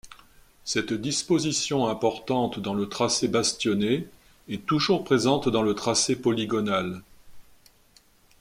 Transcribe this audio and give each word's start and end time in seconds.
Cette 0.65 0.93
disposition 0.93 1.85
importante 1.87 2.57
dans 2.59 2.73
le 2.73 2.89
tracé 2.89 3.27
bastionné 3.27 4.07
est 4.49 4.65
toujours 4.65 5.03
présente 5.03 5.47
dans 5.47 5.61
le 5.61 5.75
tracé 5.75 6.15
polygonal. 6.19 7.03